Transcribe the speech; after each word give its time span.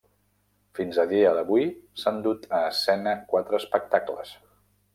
Fins 0.79 0.97
al 1.03 1.11
dia 1.11 1.33
d'avui, 1.39 1.67
s'han 2.03 2.17
dut 2.29 2.49
a 2.61 2.63
escena 2.73 3.15
quatre 3.35 3.61
espectacles. 3.63 4.37